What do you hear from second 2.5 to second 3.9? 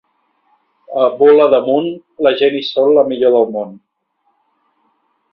hi són la millor del món.